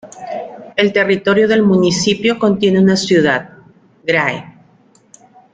El 0.77 0.93
territorio 0.93 1.47
del 1.47 1.61
municipio 1.61 2.39
contiene 2.39 2.79
una 2.79 2.95
ciudad, 2.97 3.51
Gray. 4.03 4.43